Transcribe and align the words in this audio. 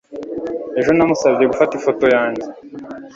ejo, 0.79 0.89
namusabye 0.97 1.45
gufata 1.51 1.71
ifoto 1.75 2.05
yanjye 2.15 2.45